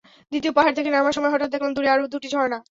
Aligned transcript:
দ্বিতীয় 0.31 0.53
পাহাড় 0.53 0.75
থেকে 0.77 0.89
নামার 0.89 1.15
সময় 1.17 1.33
হঠাৎ 1.33 1.49
দেখলাম 1.51 1.71
দূরে 1.73 1.89
আরও 1.89 2.11
দুটি 2.13 2.27
ঝরনা। 2.29 2.57